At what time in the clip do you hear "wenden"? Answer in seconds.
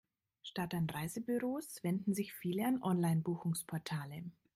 1.83-2.15